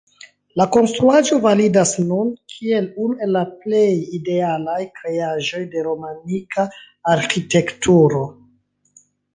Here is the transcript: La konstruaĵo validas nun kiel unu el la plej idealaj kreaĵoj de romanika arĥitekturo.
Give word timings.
La 0.59 0.65
konstruaĵo 0.75 1.37
validas 1.43 1.91
nun 2.07 2.31
kiel 2.55 2.89
unu 3.05 3.19
el 3.27 3.35
la 3.37 3.45
plej 3.61 3.87
idealaj 4.21 4.81
kreaĵoj 5.01 5.65
de 5.77 5.87
romanika 5.91 6.69
arĥitekturo. 7.15 8.29